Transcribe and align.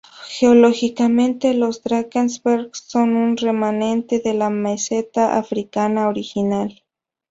Geológicamente, 0.39 1.53
los 1.53 1.83
Drakensberg 1.83 2.71
son 2.75 3.15
un 3.15 3.37
remanente 3.37 4.19
de 4.19 4.33
la 4.33 4.49
meseta 4.49 5.37
africana 5.37 6.09
original. 6.09 6.81